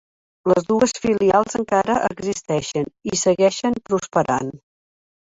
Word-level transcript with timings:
Les 0.51 0.63
dues 0.69 0.93
filials 1.01 1.57
encara 1.59 1.97
existeixen 2.07 2.89
i 3.13 3.21
segueixen 3.25 3.77
prosperant. 3.91 4.51